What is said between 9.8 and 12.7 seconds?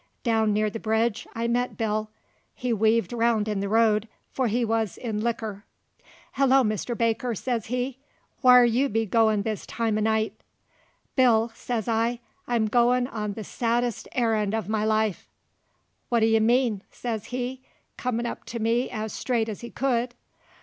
o' night?" "Bill," sez I, "I'm